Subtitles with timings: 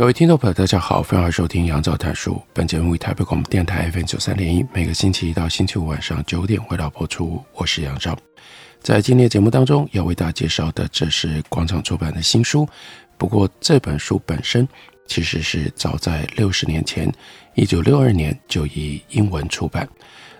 [0.00, 2.40] 各位听众朋友，大家好，欢迎收听杨照谈书。
[2.54, 7.44] 本节目为台北广播电台 FM 九三点一，每个星期一到星期五晚上九点回到播出。
[7.52, 8.16] 我是杨照，
[8.80, 12.66] 在今天的节目当中要为大家介绍的，这是广场出版的新书。
[13.18, 14.66] 不过这本书本身
[15.06, 17.12] 其实是早在六十年前，
[17.54, 19.86] 一九六二年就以英文出版。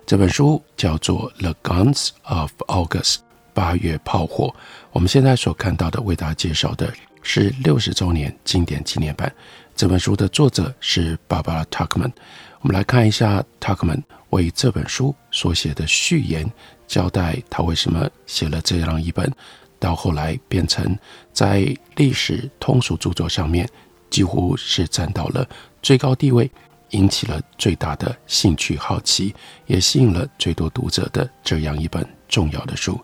[0.07, 3.17] 这本书叫做《The Guns of August》，
[3.53, 4.55] 八月炮火。
[4.91, 6.91] 我们现在所看到的，为大家介绍的。
[7.23, 9.33] 是六十周年经典纪念版。
[9.77, 12.13] 这本书的作者是 Barbara Tuckman。
[12.61, 16.51] 我们来看一下 Tuckman 为这本书所写的序言，
[16.87, 19.33] 交代他为什么写了这样一本，
[19.79, 20.99] 到后来变成
[21.33, 23.67] 在历史通俗著作上面
[24.11, 25.49] 几乎是占到了
[25.81, 26.51] 最高地位，
[26.91, 29.35] 引起了最大的兴趣好奇，
[29.67, 33.01] 也吸引了最多读者的这样一本重要的书。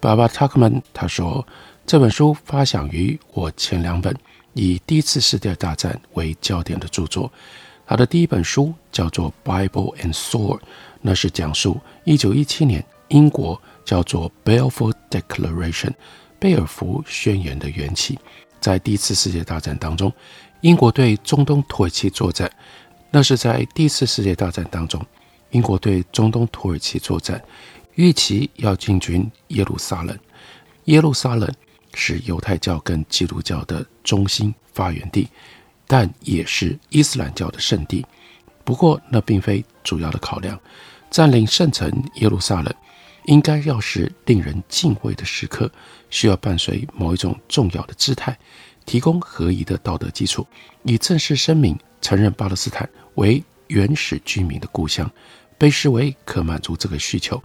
[0.00, 1.46] Barbara Tuckman 他说。
[1.88, 4.14] 这本书发想于我前两本
[4.52, 7.32] 以第一次世界大战为焦点的著作。
[7.86, 10.58] 他的第一本书叫做《Bible and Sword》，
[11.00, 15.92] 那是讲述一九一七年英国叫做 Balfour Declaration
[16.38, 18.18] 贝尔福宣言的缘起。
[18.60, 20.12] 在第一次世界大战当中，
[20.60, 22.52] 英国对中东土耳其作战。
[23.10, 25.02] 那是在第一次世界大战当中，
[25.52, 27.42] 英国对中东土耳其作战，
[27.94, 30.14] 预期要进军耶路撒冷。
[30.84, 31.50] 耶路撒冷。
[31.98, 35.28] 是犹太教跟基督教的中心发源地，
[35.84, 38.06] 但也是伊斯兰教的圣地。
[38.62, 40.58] 不过，那并非主要的考量。
[41.10, 42.72] 占领圣城耶路撒冷，
[43.24, 45.68] 应该要是令人敬畏的时刻，
[46.08, 48.38] 需要伴随某一种重要的姿态，
[48.86, 50.46] 提供合宜的道德基础，
[50.84, 55.10] 以正式声明承认巴勒斯坦为原始居民的故乡，
[55.56, 57.42] 被视为可满足这个需求。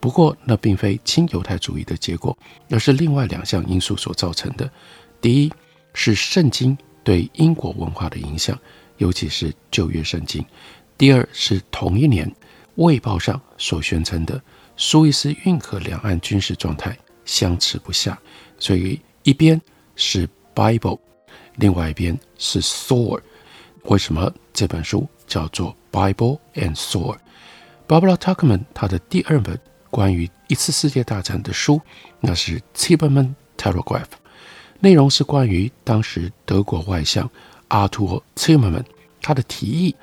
[0.00, 2.36] 不过，那并非亲犹太主义的结果，
[2.70, 4.68] 而是另外两项因素所造成的。
[5.20, 5.52] 第一
[5.92, 8.58] 是圣经对英国文化的影响，
[8.96, 10.42] 尤其是旧约圣经；
[10.96, 12.26] 第二是同一年
[12.76, 14.42] 《卫报》上所宣称的
[14.74, 16.96] 苏伊士运河两岸军事状态
[17.26, 18.18] 相持不下。
[18.58, 19.60] 所以，一边
[19.96, 20.98] 是 Bible，
[21.56, 23.20] 另外一边是 Sword。
[23.84, 29.60] 为什么这本书叫做 Bible and Sword？Barbara Tuckman 他的第二本。
[29.90, 31.80] 关于一次世界大战的书，
[32.20, 34.04] 那是《Zimmermann Telegraph》，
[34.78, 37.28] 内容是关于当时德国外相
[37.68, 38.84] 阿托·茨曼曼
[39.20, 39.94] 他的提议，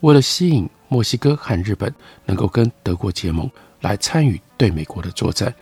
[0.00, 1.94] 为了吸引墨西哥和日本
[2.24, 3.48] 能够跟德国结盟
[3.80, 5.54] 来参与对美国的作战，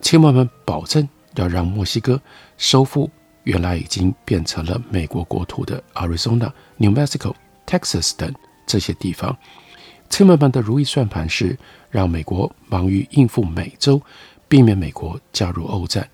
[0.00, 2.20] 茨曼曼保证要让墨西哥
[2.56, 3.10] 收复
[3.44, 7.34] 原来已经变成了美国国土的 Arizona、New Mexico、
[7.66, 8.32] Texas 等
[8.66, 9.36] 这些地方。
[10.10, 11.56] 茨曼曼的如意算盘是
[11.88, 14.02] 让美国忙于应付美洲，
[14.48, 16.06] 避免美国加入欧战。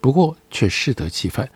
[0.00, 1.46] 不过却适得其反，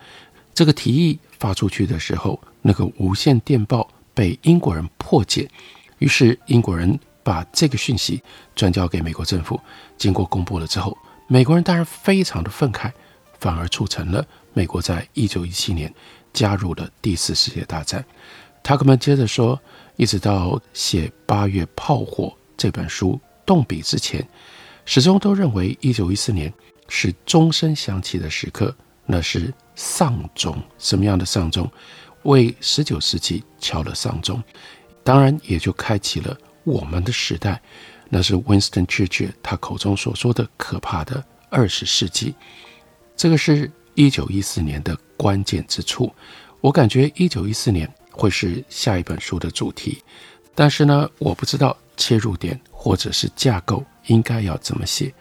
[0.53, 5.49] 这个提议发出去的时候，那个无线电报被英国人破解，
[5.99, 8.21] 于是英国人把这个讯息
[8.53, 9.59] 转交给美国政府。
[9.97, 10.95] 经过公布了之后，
[11.27, 12.91] 美国人当然非常的愤慨，
[13.39, 14.23] 反而促成了
[14.53, 15.91] 美国在一九一七年
[16.33, 18.03] 加入了第四世界大战。
[18.61, 19.59] 塔克曼接着说。
[19.97, 22.25] 一直到写《八月炮火》
[22.55, 24.25] 这本书动笔之前，
[24.85, 26.53] 始终都认为一九一四年
[26.87, 28.73] 是钟声响起的时刻，
[29.07, 30.55] 那是丧钟。
[30.77, 31.69] 什么样的丧钟？
[32.23, 34.41] 为十九世纪敲了丧钟，
[35.03, 37.59] 当然也就开启了我们的时代。
[38.09, 42.35] 那是 Winston Churchill 他口中所说的可怕的二十世纪。
[43.15, 46.13] 这个是一九一四年的关键之处。
[46.61, 47.91] 我感觉一九一四年。
[48.17, 50.01] 会是下一本书的主题，
[50.55, 55.13] 但是呢，我不知道切入点或者是架构应该要怎么写。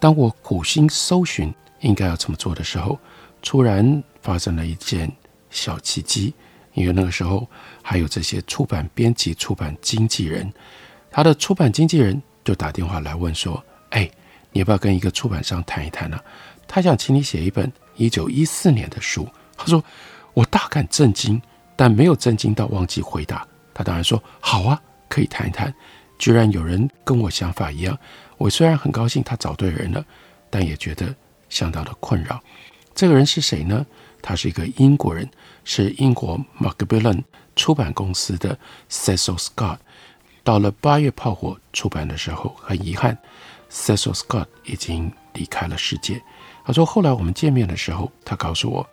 [0.00, 2.98] 当我苦心搜寻应该要怎么做的时候，
[3.42, 5.12] 突然发生了一件
[5.50, 6.32] 小奇迹，
[6.72, 7.46] 因为那个时候
[7.82, 10.50] 还有这些出版编辑、出版经纪人，
[11.10, 14.10] 他的出版经纪人就打电话来问说：“哎，
[14.52, 16.18] 你要不要跟一个出版商谈一谈呢？
[16.66, 19.84] 他想请你写一本一九一四年的书。”他说
[20.32, 21.38] ：“我大感震惊。”
[21.78, 25.72] 但没有震惊到忘记回答，他当然说好啊，可以谈一谈。
[26.18, 27.96] 居然有人跟我想法一样，
[28.36, 30.04] 我虽然很高兴他找对人了，
[30.50, 31.14] 但也觉得
[31.48, 32.42] 相当的困扰。
[32.96, 33.86] 这个人是谁呢？
[34.20, 35.30] 他是一个英国人，
[35.62, 37.22] 是英国 Macmillan
[37.54, 38.58] 出版公司的
[38.90, 39.78] Cecil Scott。
[40.42, 43.16] 到了八月炮火出版的时候，很遗憾
[43.70, 46.20] ，Cecil Scott 已经离开了世界。
[46.64, 48.84] 他说，后来我们见面的时候，他告诉我，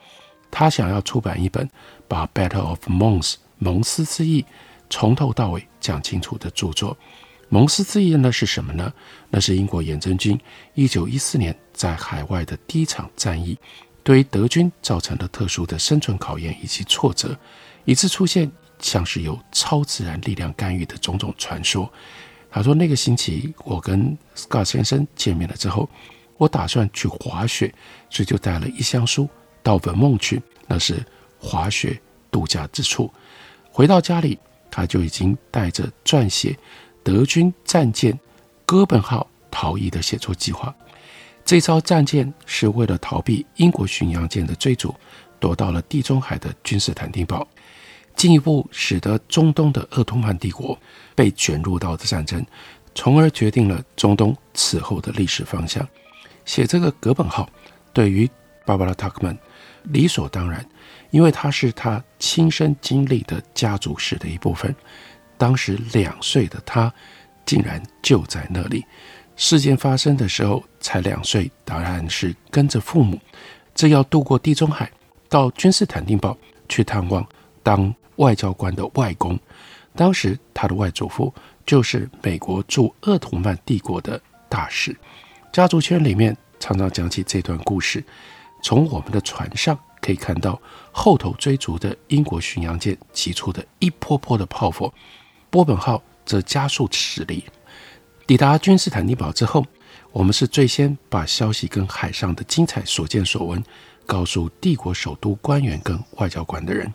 [0.52, 1.68] 他想要出版一本
[2.08, 4.46] 把 Battle of Mons 蒙斯之役
[4.90, 6.98] 从头到尾讲清楚的著作。
[7.50, 8.92] 蒙斯之役呢是什么呢？
[9.30, 10.40] 那是英国远征军
[10.74, 13.58] 一九一四年在海外的第一场战役，
[14.04, 17.38] 对于德军造成了特殊的生存考验以及挫折，
[17.86, 21.92] 以致出现像是有超自然力量干预的种种传说。
[22.50, 25.88] 他说那个星期我跟 Scott 先生见面了之后，
[26.38, 27.74] 我打算去滑雪，
[28.10, 29.30] 所以就带了一箱书
[29.62, 31.06] 到文梦去，那是
[31.40, 32.00] 滑雪
[32.32, 33.12] 度假之处。
[33.72, 34.40] 回到家里，
[34.72, 36.58] 他就已经带着撰写。
[37.04, 38.20] 德军战舰
[38.66, 40.74] “哥本号”逃逸的写作计划，
[41.46, 44.96] 这艘战舰是为了逃避英国巡洋舰的追逐，
[45.40, 47.48] 躲到了地中海的君士坦丁堡，
[48.16, 50.76] 进一步使得中东的鄂图曼帝国
[51.14, 52.44] 被卷入到的战争，
[52.96, 55.88] 从而决定了中东此后的历史方向。
[56.44, 57.48] 写这个“哥本号”
[57.94, 58.28] 对于
[58.66, 59.38] 芭芭拉·塔克曼
[59.84, 60.68] 理所当然，
[61.16, 64.76] 因为他是他亲身经历的家族史的一部分。
[65.38, 66.94] 当时两岁的他，
[67.46, 68.84] 竟然就在那里。
[69.38, 73.18] 事件发生的时候才两岁，当然是跟着父母，
[73.74, 74.92] 正要渡过地中海，
[75.30, 77.26] 到君士坦丁堡去探望
[77.64, 79.40] 当外交官的外公。
[79.96, 81.34] 当时他的外祖父
[81.66, 84.94] 就是美国驻鄂图曼帝国的大使。
[85.54, 88.04] 家族圈里面常常讲起这段故事。
[88.62, 90.62] 从我们的船上可以看到
[90.92, 94.94] 后头追逐的英国巡洋舰击出的一波波的炮火。
[95.50, 97.44] 波本号则加速驶离，
[98.28, 99.66] 抵达君士坦丁堡之后，
[100.12, 103.64] 我们是最先把消息跟海上的精彩所见所闻
[104.06, 106.94] 告诉帝国首都官员跟外交官的人。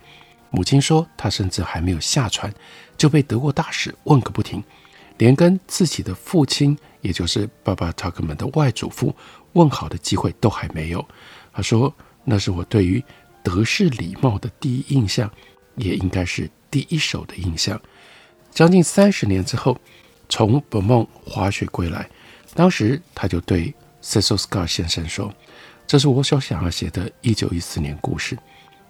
[0.51, 2.53] 母亲说，她甚至还没有下船，
[2.97, 4.62] 就被德国大使问个不停，
[5.19, 9.12] 连跟自己的父亲，也就是巴巴塔克曼的外祖父
[9.55, 11.05] 问好的机会都还没有。
[11.53, 11.93] 她说，
[12.31, 13.03] 那是我对于
[13.43, 15.29] 德式礼貌的第一印象，
[15.75, 17.81] 也应该是第一手的印象。
[18.53, 19.77] 将近三十年之后，
[20.29, 22.09] 从本梦滑雪归来，
[22.55, 25.35] 当时他就对 Cecil Scott 先生说
[25.88, 28.38] ：“这是我所想要写的1914年故事。”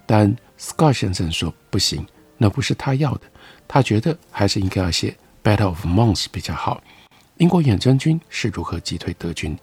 [0.04, 3.22] 但 Scott 先生说：“不行，那不是他要的。
[3.66, 6.82] 他觉得还是应该要写 Battle of Mons 比较好。
[7.38, 9.56] 英国远征军是如何击退德军？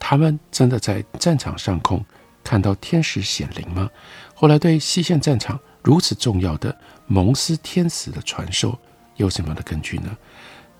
[0.00, 2.04] 他们真的在战场上空
[2.42, 3.88] 看到天使显灵吗？
[4.34, 6.76] 后来对西线战场如此重要的
[7.06, 8.78] 蒙斯天使的传说。”
[9.16, 10.16] 有什么样的根据呢？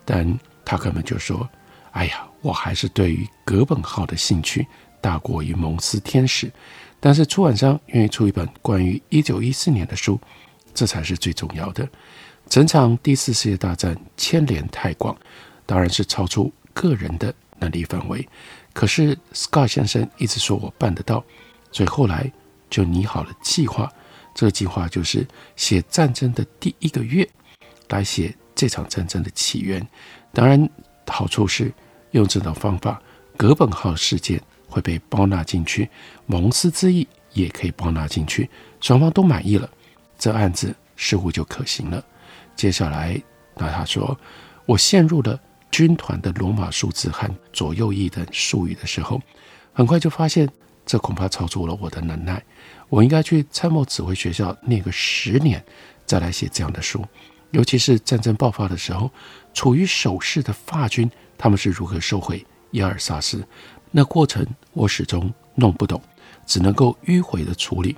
[0.02, 1.46] 但他可能就说
[1.92, 4.66] ：“哎呀，我还是对于哥本号的兴趣
[4.98, 6.50] 大过于蒙斯天使。
[6.98, 10.18] 但是出版商愿意出一本关于一九一四年的书，
[10.72, 11.86] 这才是最重要的。
[12.48, 15.14] 整场第四世界大战牵连太广，
[15.66, 18.26] 当然是超出个人的能力范围。
[18.72, 21.22] 可是 Scott 先生一直说我办得到，
[21.72, 22.30] 所以后来
[22.68, 23.90] 就拟好了计划。
[24.34, 25.26] 这个计划就是
[25.56, 27.28] 写战争的第一个月。”
[27.90, 29.84] 来写这场战争的起源，
[30.32, 30.70] 当然
[31.08, 31.72] 好处是
[32.12, 33.02] 用这种方法，
[33.36, 35.90] 格本号事件会被包纳进去，
[36.24, 38.48] 蒙斯之役也可以包纳进去，
[38.80, 39.68] 双方都满意了，
[40.16, 42.00] 这案子似乎就可行了。
[42.54, 43.20] 接下来，
[43.56, 44.16] 那他说
[44.66, 45.36] 我陷入了
[45.72, 49.20] 军团的罗马数字和左右翼等术语的时候，
[49.72, 50.48] 很快就发现
[50.90, 52.42] 这恐怕超出了我的能耐，
[52.88, 55.64] 我应该去参谋指挥学校念个十年，
[56.04, 57.06] 再来写这样的书。
[57.52, 59.08] 尤其是战争爆发的时候，
[59.54, 63.46] 处于守势的法军，他们是如何收回亚尔萨斯？
[63.92, 66.02] 那过程我始终弄不懂，
[66.44, 67.96] 只能够迂回的处理。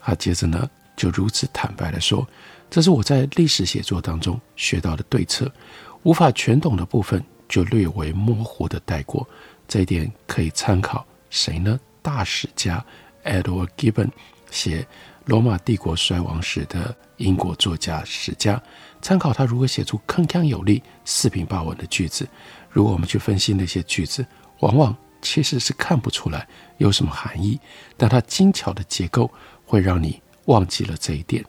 [0.00, 2.26] 他接着呢，就如此坦白的说
[2.68, 5.48] ：“这是我在历史写作当中学到的对策，
[6.02, 9.24] 无法全懂的部分就略为模糊的带过。
[9.68, 11.78] 这一点可以参考谁呢？
[12.04, 12.84] 大史家
[13.24, 14.10] Edward Gibbon
[14.48, 14.86] 写。”
[15.24, 18.62] 罗马帝国衰亡时的英国作家史家，
[19.00, 22.28] 参考他如何写出铿锵有力、四平八稳的句子。
[22.68, 24.26] 如果我们去分析那些句子，
[24.58, 26.46] 往往其实是看不出来
[26.76, 27.58] 有什么含义，
[27.96, 29.32] 但它精巧的结构
[29.64, 31.42] 会让你忘记了这一点。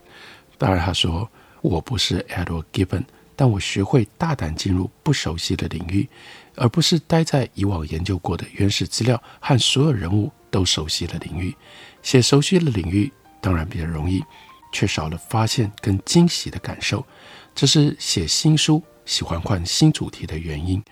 [0.57, 3.03] 当然，他说我不是 Edward Gibbon，
[3.35, 6.07] 但我学会大胆进入不熟悉的领域，
[6.55, 11.55] 而不是待在以往研究过的原始资料和所有人物都熟悉的领域。
[12.01, 13.11] 写熟悉的领域。
[13.41, 14.23] 当然比较容易，
[14.71, 17.05] 却少了发现跟惊喜的感受，
[17.53, 20.83] 这是写新书喜欢换新主题的原因。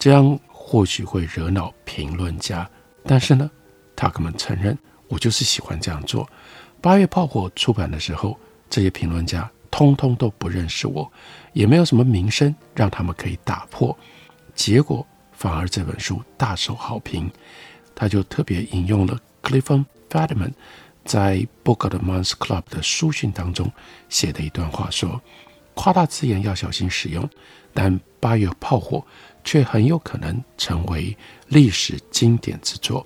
[0.00, 2.68] 这样或许会惹恼评论家，
[3.04, 3.48] 但是呢，
[3.94, 4.76] 塔克曼承认
[5.06, 6.28] 我就是喜欢这样做。
[6.80, 8.36] 八月炮火出版的时候，
[8.68, 11.08] 这些评论家通通都不认识我，
[11.52, 13.96] 也没有什么名声让他们可以打破。
[14.62, 17.28] 结果反而这本书大受好评。
[17.96, 20.52] 他就特别引用了 Clifton Fadiman
[21.04, 23.68] 在《Book of the Month Club》的书信当中
[24.08, 25.20] 写的一段话说
[25.74, 27.28] ：“夸大字眼要小心使用，
[27.74, 29.04] 但八月炮火
[29.42, 31.16] 却很有可能成为
[31.48, 33.04] 历史经典之作。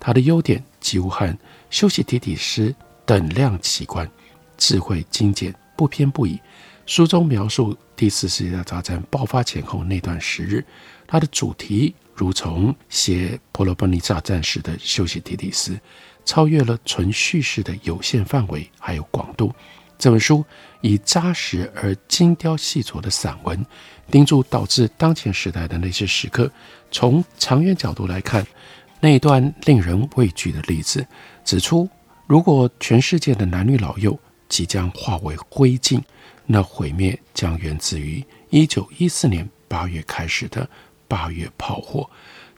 [0.00, 1.36] 它的优点几乎和
[1.68, 4.10] 修昔底底诗等量齐观，
[4.56, 6.40] 智慧精简，不偏不倚。
[6.86, 10.64] 书中描述第四次世界大战爆发前后那段时日，
[11.06, 15.76] 它的主题。”如从写婆罗奔尼撒战时的修昔底底斯，
[16.24, 19.52] 超越了纯叙事的有限范围还有广度。
[19.98, 20.44] 这本书
[20.80, 23.66] 以扎实而精雕细琢的散文，
[24.12, 26.48] 盯住导致当前时代的那些时刻。
[26.92, 28.46] 从长远角度来看，
[29.00, 31.04] 那一段令人畏惧的例子，
[31.44, 31.88] 指出
[32.28, 34.16] 如果全世界的男女老幼
[34.54, 36.00] 即将化为灰烬，
[36.46, 40.68] 那毁灭将源自于一九一四年八月开始的。
[41.08, 42.08] 八月炮火，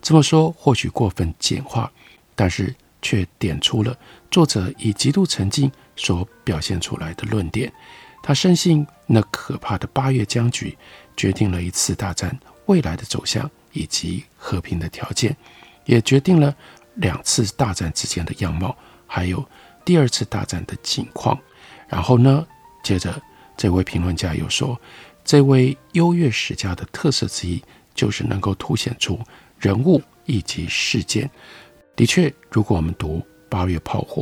[0.01, 1.91] 这么说或许过分简化，
[2.33, 3.95] 但是却点出了
[4.31, 7.71] 作者以极度沉静所表现出来的论点。
[8.23, 10.75] 他深信那可怕的八月僵局
[11.15, 12.35] 决定了一次大战
[12.67, 15.35] 未来的走向以及和平的条件，
[15.85, 16.55] 也决定了
[16.95, 18.75] 两次大战之间的样貌，
[19.05, 19.43] 还有
[19.83, 21.37] 第二次大战的景况。
[21.87, 22.45] 然后呢，
[22.83, 23.21] 接着
[23.55, 24.79] 这位评论家又说，
[25.23, 27.61] 这位优越史家的特色之一。
[27.97, 29.19] 就是能够凸显出
[29.57, 31.27] 人物以及事件。
[31.95, 33.17] 的确，如果我们读
[33.49, 34.21] 《八月炮火》，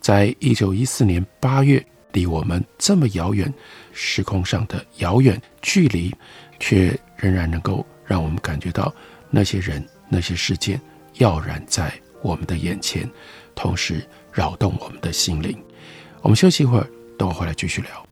[0.00, 3.52] 在一九一四年八月，离我们这么遥远，
[3.92, 6.14] 时空上的遥远距离，
[6.60, 8.94] 却仍然能够让我们感觉到
[9.30, 10.80] 那些人、那些事件
[11.14, 13.10] 耀然在我们的眼前，
[13.56, 15.60] 同时扰动我们的心灵。
[16.22, 18.08] 我们休息一会儿，等我回来继续聊。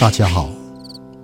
[0.00, 0.48] 大家好，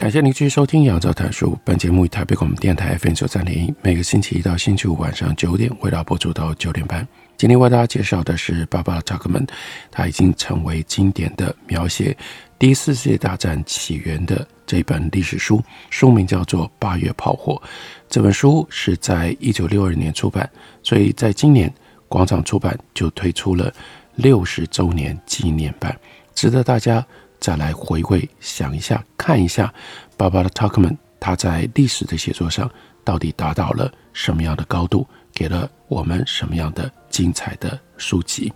[0.00, 1.52] 感谢您继续收听《杨照谈书》。
[1.62, 7.06] 本节目以台北广播电台 FM 九三点一，每个星期一到星期五晚上九点，为大家播出到九点半。
[7.36, 9.46] 今天为大家介绍的是巴巴拉·塔克曼，
[9.90, 12.16] 他已经成为经典的描写
[12.58, 17.60] 第一次世界大战起源的这本历史书，书名叫做《八月炮火》。
[18.08, 20.48] 这本书是在一九六二年出版，
[20.82, 21.70] 所以在今年
[22.08, 23.70] 广场出版就推出了
[24.14, 25.94] 六十周年纪念版，
[26.34, 27.06] 值得大家。
[27.40, 29.72] 再来回味，想一下，看一下
[30.18, 32.70] ，Barbara Tuchman 他在历史的写作上
[33.02, 38.52] 到底达到了什么样的高度，给了我们什么样的精彩的书籍。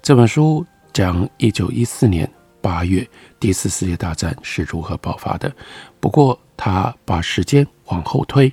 [0.00, 2.28] 这本书讲一九一四年
[2.62, 3.06] 八月
[3.38, 5.54] 第一次世界大战是如何爆发的。
[6.00, 8.52] 不过他把时间往后推，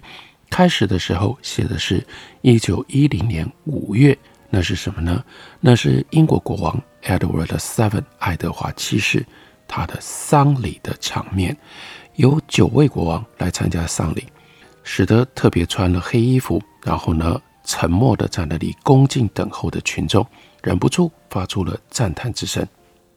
[0.50, 2.05] 开始的时候写的是
[2.41, 4.17] 一九一零年五月，
[4.50, 5.24] 那是什么呢？
[5.62, 9.25] 那是英国国王 Edward Seven 爱德华七世。
[9.69, 11.55] 他的丧礼的场面，
[12.15, 14.25] 有九位国王来参加丧礼，
[14.83, 20.25] 使得特别穿了黑衣服，然后呢，沉默地在那里恭敬等候的群众，
[20.63, 22.67] 忍不住发出了赞叹之声。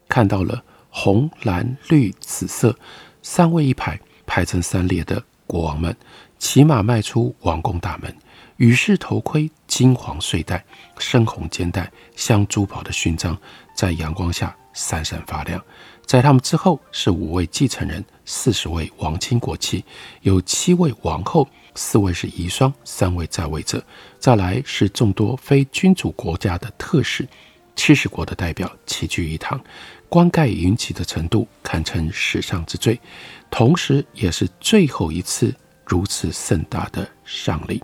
[0.09, 2.76] 看到了红、蓝、绿、紫色
[3.23, 5.97] 三位一排排成三列的国王们，
[6.38, 8.14] 骑马迈出王宫大门，
[8.59, 10.62] 羽饰头盔、金黄睡带、
[10.99, 13.37] 深红肩带、镶珠宝的勋章，
[13.75, 15.64] 在阳光下闪闪发亮。
[16.12, 19.83] 在他们之后是五位继承人，四十位王亲国戚，
[20.21, 23.83] 有七位王后，四位是遗孀，三位在位者。
[24.19, 27.26] 再来是众多非君主国家的特使，
[27.75, 29.59] 七十国的代表齐聚一堂，
[30.11, 33.00] 冠盖云集的程度堪称史上之最，
[33.50, 35.54] 同时也是最后一次
[35.87, 37.83] 如此盛大的丧礼，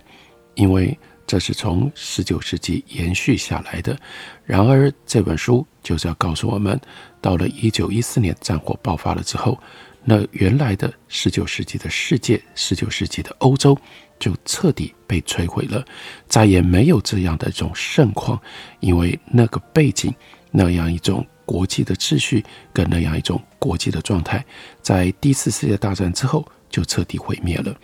[0.53, 0.95] 因为
[1.29, 3.95] 这是从十九世纪延续下来的。
[4.43, 6.81] 然而这本书就是要告诉我们。
[7.21, 9.55] 到了一九一四年，战火爆发了之后，
[10.03, 13.77] 那原来的十九世纪的世界，十九世纪的欧洲，
[14.17, 15.85] 就彻底被摧毁了，
[16.27, 18.41] 再也没有这样的一种盛况，
[18.79, 20.11] 因为那个背景，
[20.49, 22.43] 那样一种国际的秩序，
[22.73, 24.43] 跟那样一种国际的状态，
[24.81, 27.75] 在第一次世界大战之后就彻底毁灭了。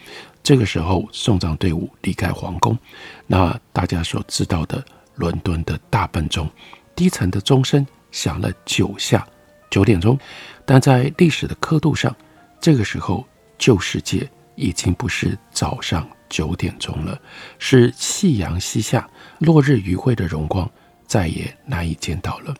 [0.46, 2.78] 这个时候，送葬队伍离开皇宫，
[3.26, 4.86] 那大家所知道的
[5.16, 6.48] 伦敦的大笨钟，
[6.96, 7.84] 低沉的钟声。
[8.12, 9.28] 响了九下，
[9.70, 10.18] 九点钟。
[10.66, 12.16] 但在历史的刻度上，
[12.62, 17.20] 这个时候旧世界已经不是早上九点钟了，
[17.60, 19.10] 是夕阳西下，
[19.40, 20.70] 落日余晖的荣光
[21.06, 22.56] 再也难以见到了。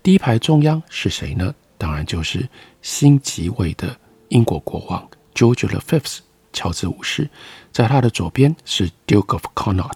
[0.00, 1.52] 第一排中央是谁呢？
[1.76, 2.48] 当然就是
[2.82, 6.18] 新即位的英国国王 George the Fifth，
[6.52, 7.28] 乔治五世。
[7.72, 9.92] 在他的左边是 Duke of Connaught。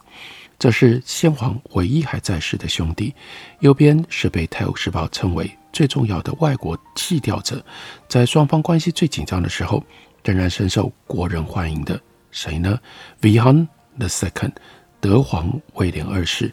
[0.59, 3.13] 这是先皇唯一还在世的兄弟，
[3.59, 7.63] 右边是被《泰晤士报》称为最重要的外国弃调者，
[8.09, 9.85] 在双方关系最紧张的时候，
[10.23, 12.79] 仍然深受国人欢迎的谁呢
[13.21, 13.67] ？William
[13.99, 14.53] the Second，
[15.01, 16.53] 德皇威廉二世。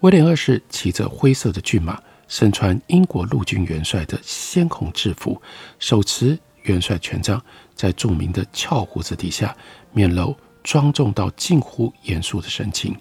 [0.00, 5.40] 威廉二世骑着灰色的骏马，身穿英国陆军元帅的鲜红制服，
[5.78, 7.42] 手持元帅权杖，
[7.80, 9.56] 在著名的翘胡子底下，
[9.94, 12.94] 面露庄重到近乎严肃的神情。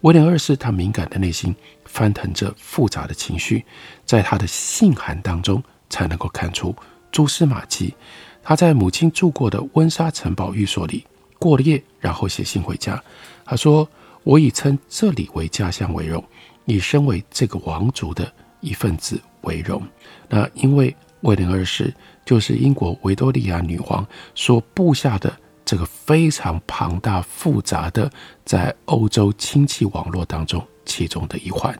[0.00, 3.62] 威廉二世，他敏感的内心翻腾着复杂的情绪，
[4.06, 6.74] 在他的信函当中才能够看出
[7.10, 7.94] 蛛丝马迹。
[8.42, 11.06] 他在母亲住过的温莎城堡寓所里
[11.38, 12.98] 过了夜，然后写信回家。
[13.44, 13.86] 他说
[14.24, 16.24] ：“我以称这里为家乡为荣，
[16.64, 19.86] 以身为这个王族的一份子为荣。”
[20.26, 21.92] 那因为威廉二世
[22.24, 25.32] 就是英国维多利亚女王所布下的。
[25.64, 28.10] 这个非常庞大复杂的
[28.44, 31.74] 在欧洲亲戚网络当中其中的一环，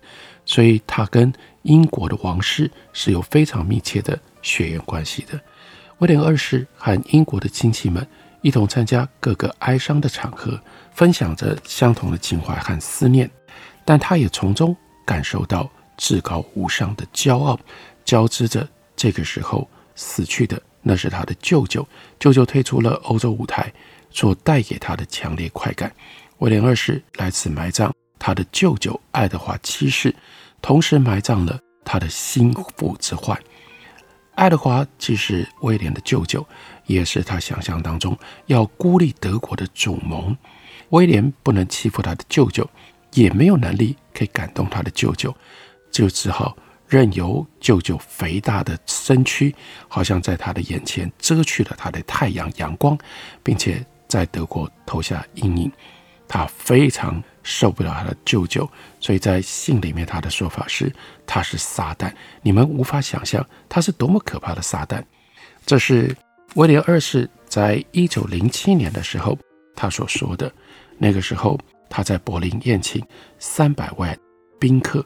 [0.47, 1.31] 所以他跟
[1.63, 5.39] 英国的王室是有非常密切的血缘关系的。
[5.99, 8.07] 威廉二世和英国的亲戚们
[8.41, 10.59] 一同参加各个哀伤的场合，
[10.95, 13.29] 分享着相同的情怀和思念，
[13.85, 14.75] 但他也从中
[15.05, 17.59] 感受到至高无上的骄傲，
[18.05, 20.61] 交织着这个时候死去的。
[20.85, 21.87] 那是他的舅舅，
[22.19, 23.73] 舅舅退出了欧洲舞台，
[24.11, 25.95] 所带给他的强烈快感。
[26.39, 30.13] 威廉二世来此埋葬他的舅舅爱德华七世，
[30.61, 33.41] 同时埋葬了他的心腹之患。
[34.35, 36.45] 爱德华既是威廉的舅舅，
[36.87, 40.35] 也是他想象当中要孤立德国的主谋。
[40.89, 42.69] 威廉不能欺负他的舅舅，
[43.13, 45.33] 也没有能力可以感动他的舅舅，
[45.93, 46.57] 就只好。
[46.93, 49.55] 任由舅舅肥大的身躯，
[49.89, 52.99] 好像在他的眼前遮去了他的太阳阳光，
[53.43, 55.73] 并且在德国投下阴影。
[56.29, 60.93] 他非常受不了他的舅舅，所以在信里面他的说法是：
[61.27, 62.13] 他是撒旦。
[62.43, 65.03] 你们无法想象他是多么可怕的撒旦。
[65.65, 66.15] 这是
[66.57, 69.39] 威廉二世在一九零七年的时候
[69.75, 70.53] 他所说的。
[70.99, 73.03] 那个时候他在柏林宴请
[73.39, 74.15] 三百万
[74.59, 75.03] 宾客，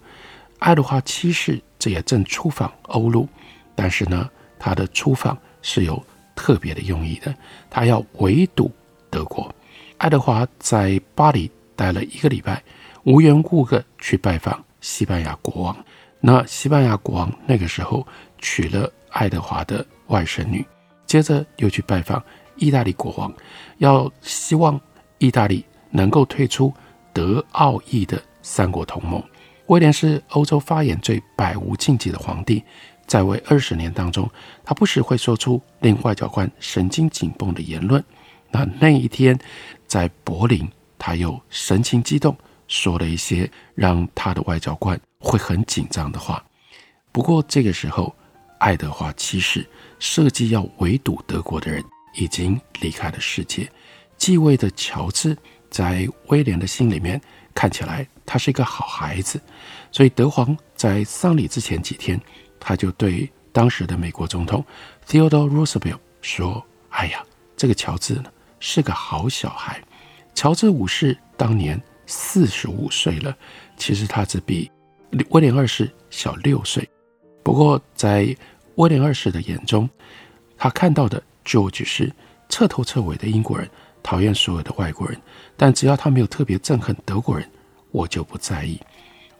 [0.59, 1.63] 爱德华七世。
[1.87, 3.29] 这也正出访欧陆，
[3.77, 7.33] 但是呢，他的出访是有特别的用意的。
[7.71, 8.69] 他要围堵
[9.09, 9.55] 德国。
[9.99, 12.61] 爱德华在巴黎待了一个礼拜，
[13.05, 15.77] 无缘无故的去拜访西班牙国王。
[16.19, 18.05] 那西班牙国王那个时候
[18.39, 20.67] 娶了爱德华的外甥女，
[21.07, 22.21] 接着又去拜访
[22.57, 23.33] 意大利国王，
[23.79, 24.81] 要希望
[25.19, 26.75] 意大利能够退出
[27.13, 29.23] 德奥意的三国同盟。
[29.67, 32.63] 威廉是欧洲发言最百无禁忌的皇帝，
[33.07, 34.31] 在位二十年当中，
[34.65, 38.03] 他不时会说出令外交官神经紧绷的言论。
[38.51, 39.37] 那那一天，
[39.89, 42.37] 在柏林，他又神情激动，
[42.69, 46.45] 说了一些让他的外交官会很紧张的话。
[47.11, 48.15] 不过这个时候，
[48.59, 49.67] 爱德华七世
[49.99, 51.83] 设计要围堵德国的人
[52.15, 53.69] 已经离开了世界。
[54.17, 55.37] 继位的乔治
[55.69, 57.21] 在威廉的心里面
[57.53, 58.07] 看起来。
[58.27, 59.41] 他是一个好孩子。
[59.91, 62.21] 所以德皇在丧礼之前几天，
[62.61, 64.63] 他就对当时的美国总统
[65.09, 67.25] Theodore Roosevelt 说：“哎呀，
[67.57, 68.25] 这个乔治呢
[68.61, 69.81] 是个好小孩。
[70.35, 73.35] 乔治五世当年四十五岁了，
[73.79, 74.71] 其实他只比
[75.31, 76.87] 威廉二世小六岁。
[77.43, 78.37] 不过在
[78.75, 79.89] 威廉二世的眼中，
[80.59, 82.13] 他看到的 George 是
[82.51, 83.71] 彻头彻尾的英国人，
[84.03, 85.19] 讨厌所有的外国人。
[85.57, 87.49] 但只要他没有特别憎恨德国人，
[87.97, 88.79] 我就不在意。”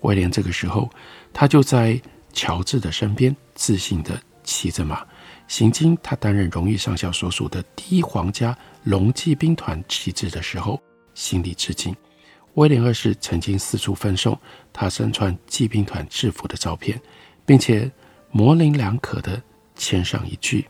[0.03, 0.89] 威廉这个时候，
[1.33, 2.01] 他就在
[2.33, 5.05] 乔治的身边，自信地骑着马，
[5.49, 10.81] 行经他担任荣誉上校所属的第一皇家龙骑兵团旗帜的时候，
[11.15, 11.95] 心里致敬。
[12.55, 14.39] 威廉二世曾经四处分送
[14.73, 17.01] 他身穿骑兵团制服的照片，
[17.45, 17.91] 并且
[18.31, 19.43] 模棱两可地
[19.75, 20.67] 签上一句：“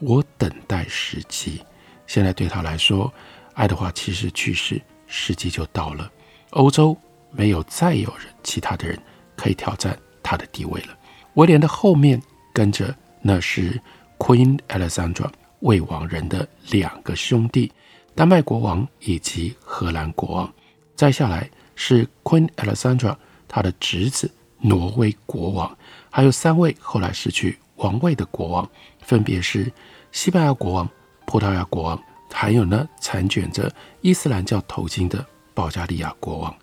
[0.00, 1.60] 我等待时机。”
[2.06, 3.12] 现在对他来说，
[3.54, 6.10] 爱德华七世去世，时机就到了。
[6.50, 6.96] 欧洲。
[7.30, 8.98] 没有再有人，其他的人
[9.36, 10.96] 可以挑战他的地位了。
[11.34, 12.20] 威廉的后面
[12.52, 13.80] 跟着，那是
[14.18, 17.70] Queen Alexandra 未亡人的两个兄弟，
[18.14, 20.52] 丹麦国王以及荷兰国王。
[20.94, 23.14] 再下来是 Queen Alexandra
[23.46, 25.76] 他的侄子挪威国王，
[26.10, 29.70] 还有三位后来失去王位的国王，分别是
[30.10, 30.88] 西班牙国王、
[31.26, 36.56] 葡萄牙国王，还有呢缠卷着伊斯兰教头巾的保加利亚国王。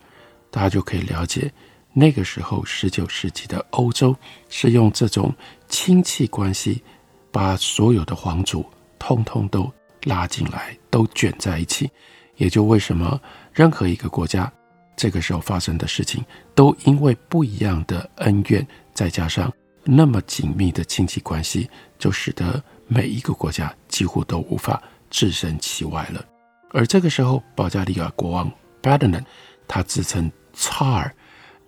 [0.54, 1.52] 大家就可以了解，
[1.94, 4.16] 那个时候十九世纪的欧洲
[4.50, 5.34] 是用这种
[5.68, 6.84] 亲戚关系，
[7.32, 8.64] 把所有的皇族
[9.00, 9.68] 通通都
[10.04, 11.90] 拉进来，都卷在一起。
[12.36, 13.20] 也就为什么
[13.52, 14.52] 任何一个国家
[14.96, 19.52] 这个时候发生的事情，都因为不一样的恩怨，再加上
[19.84, 26.24] 那么紧密的亲戚关系，就使得每一个国家几乎都无法置身其外了。
[26.70, 28.52] 而这个时候，保加利亚国王
[28.84, 29.24] Ferdinand
[29.68, 30.32] 他自称。
[30.54, 31.14] 查尔，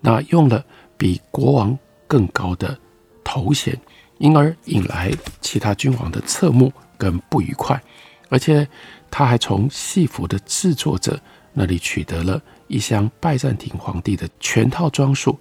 [0.00, 0.64] 那用了
[0.96, 2.78] 比国王更高的
[3.22, 3.78] 头衔，
[4.18, 7.80] 因而引来其他君王的侧目跟不愉快。
[8.28, 8.66] 而且
[9.10, 11.20] 他还从戏服的制作者
[11.52, 15.38] 那里取得了一箱拜占庭皇帝的全套装束，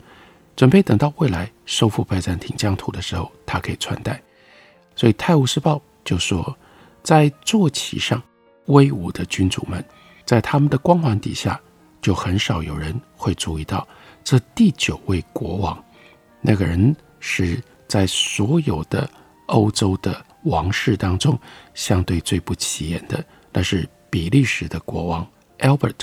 [0.56, 4.22] 准备等到未来收复拜占庭疆土的时候，他可以穿戴。
[4.96, 6.56] 所以《泰晤士报》就说，
[7.02, 8.22] 在坐骑上
[8.68, 9.84] 威武的君主们，
[10.26, 11.60] 在他们的光环底下。
[12.06, 13.88] 就很少有人会注意到
[14.24, 15.84] 这第九位国王，
[16.40, 19.10] 那个人是在所有的
[19.48, 21.36] 欧洲的王室当中
[21.74, 26.02] 相对最不起眼的，那是比利时的国王 Albert。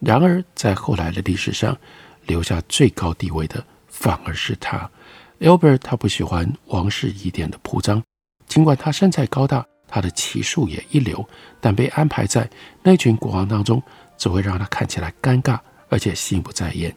[0.00, 1.78] 然而，在后来的历史上，
[2.26, 4.90] 留下最高地位的反而是他。
[5.38, 8.02] Albert 他不喜欢王室一点的铺张，
[8.48, 11.24] 尽管他身材高大，他的骑术也一流，
[11.60, 12.50] 但被安排在
[12.82, 13.80] 那群国王当中。
[14.18, 16.94] 只会让他看起来尴尬，而且心不在焉。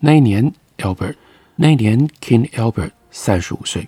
[0.00, 1.14] 那一年，Albert，
[1.54, 3.86] 那一年，King Albert 三十五岁，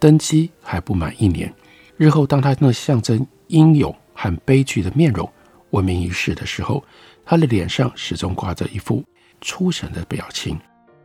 [0.00, 1.54] 登基还不满一年。
[1.96, 5.30] 日后，当他那象征英勇和悲剧的面容
[5.70, 6.82] 闻名于世的时候，
[7.24, 9.04] 他的脸上始终挂着一副
[9.40, 10.58] 出神的表情，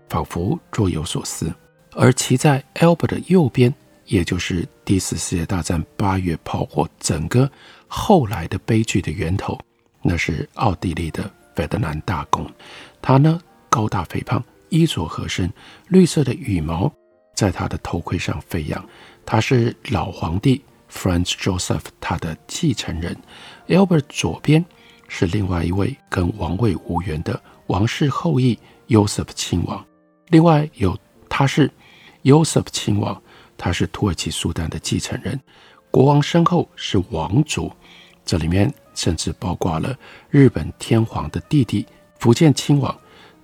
[0.10, 1.54] 仿佛若有所思。
[1.94, 3.74] 而骑在 Albert 的右边，
[4.06, 7.50] 也就是第四次世界大战八月炮火整个
[7.88, 9.58] 后来的悲剧的源头。
[10.02, 12.50] 那是奥地利的费德南大公，
[13.02, 15.52] 他呢高大肥胖，衣着合身，
[15.90, 16.92] 绿色的羽毛
[17.36, 18.84] 在他的头盔上飞扬。
[19.26, 20.62] 他是老皇帝
[20.92, 23.16] Franz Joseph 他的继承人。
[23.68, 24.66] Albert 左边
[25.08, 29.86] 是另外一位跟王位无缘的王室后裔 Joseph 亲王。
[30.30, 30.98] 另外有
[31.30, 31.72] 他是
[32.24, 33.22] Joseph 亲王，
[33.58, 35.40] 他是土耳其苏丹的继承人。
[35.92, 37.72] 国王身后是王族，
[38.26, 38.74] 这里面。
[39.02, 39.98] 甚至包括了
[40.30, 41.84] 日本天皇的弟弟
[42.20, 42.96] 福建亲王，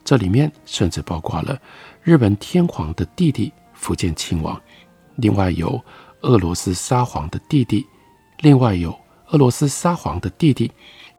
[0.04, 1.60] 这里面甚至包括了
[2.04, 4.62] 日本天皇的弟弟福建亲王，
[5.16, 5.84] 另外有
[6.22, 7.84] 俄罗斯沙皇的弟弟，
[8.42, 8.96] 另外有
[9.30, 10.72] 俄罗斯沙皇的弟弟，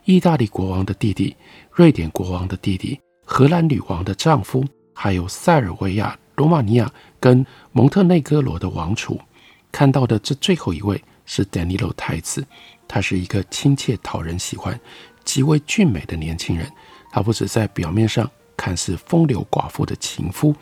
[0.05, 1.35] 意大利国王的弟弟，
[1.73, 9.21] 瑞典国王的弟弟，荷兰女王的丈夫，还有塞尔维亚、罗马尼亚跟蒙特内哥罗的王储。
[9.73, 12.47] 看到的这最后一位是丹尼洛太子。
[12.89, 14.79] 他是一个亲切、讨人喜欢、
[15.25, 16.69] 极为俊美的年轻人。
[17.13, 20.55] 他不止在表面上看似风流寡妇的情夫，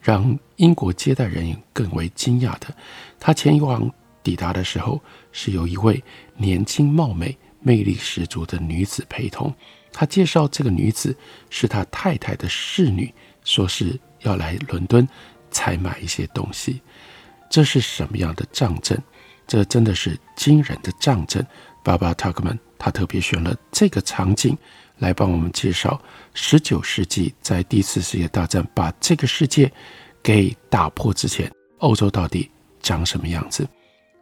[0.00, 2.74] 让英国接待人员更为惊讶的，
[3.20, 3.90] 他前往
[4.22, 5.00] 抵达的时候，
[5.32, 6.02] 是由一位
[6.36, 9.54] 年轻貌美、魅力十足的女子陪同。
[9.92, 11.16] 他介绍这个女子
[11.48, 13.12] 是他太太的侍女，
[13.44, 15.08] 说是要来伦敦
[15.50, 16.82] 采买一些东西。
[17.48, 19.02] 这是什么样的仗阵？
[19.46, 21.46] 这真的是惊人的仗阵。
[21.84, 24.58] Barbara Tuchman 他特别选了这个场景
[24.98, 26.00] 来帮我们介绍
[26.34, 29.70] 十九世纪在第一次世界大战把这个世界
[30.22, 33.66] 给打破之前，欧洲到底长什么样子。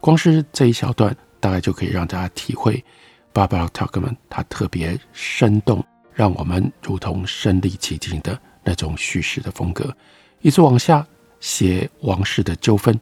[0.01, 2.85] 光是这一小段，大概就可以让大家体会
[3.33, 5.83] Barbara Tuchman 她特别生动，
[6.13, 9.97] 让我们如同身临其境的那种叙事的风格。
[10.43, 11.07] 一直往下
[11.41, 13.01] 写王室的纠纷，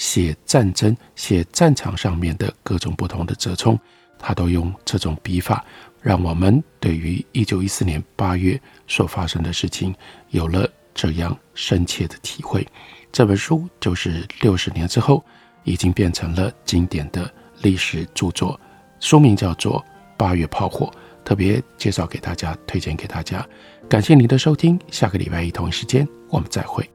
[0.00, 3.78] 写战争，写战场上面的各种不同的折冲，
[4.18, 5.62] 他都用这种笔法，
[6.00, 8.58] 让我们对于一九一四年八月
[8.88, 9.94] 所发生的事情
[10.30, 12.66] 有了这样深切的体会。
[13.12, 15.22] 这本书就是六十年之后
[15.64, 18.58] 已经变成了经典的历史著作，
[19.00, 19.78] 书名叫做
[20.16, 20.86] 《八月炮火》，
[21.26, 23.46] 特别介绍给大家，推荐给大家。
[23.86, 26.88] 感谢您的收听，下个礼拜一同一时间我们再会。